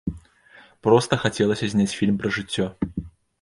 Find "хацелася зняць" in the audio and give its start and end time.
1.25-1.93